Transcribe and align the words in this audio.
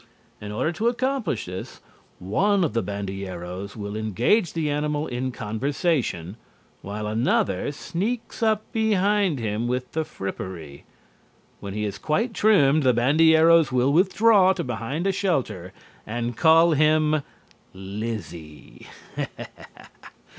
In 0.41 0.51
order 0.51 0.71
to 0.71 0.87
accomplish 0.87 1.45
this, 1.45 1.79
one 2.17 2.63
of 2.63 2.73
the 2.73 2.81
bandilleros 2.81 3.75
will 3.75 3.95
engage 3.95 4.53
the 4.53 4.67
animal 4.67 5.05
in 5.05 5.31
conversation 5.31 6.37
while 6.81 7.05
another 7.05 7.71
sneaks 7.71 8.41
up 8.41 8.63
behind 8.73 9.37
him 9.37 9.67
with 9.67 9.91
the 9.91 10.03
frippery. 10.03 10.85
When 11.59 11.75
he 11.75 11.85
is 11.85 11.99
quite 11.99 12.33
trimmed, 12.33 12.81
the 12.81 12.95
bandilleros 12.95 13.71
will 13.71 13.93
withdraw 13.93 14.53
to 14.53 14.63
behind 14.63 15.05
a 15.05 15.11
shelter 15.11 15.71
and 16.07 16.35
call 16.35 16.71
him: 16.71 17.21
"Lizzie!" 17.71 18.87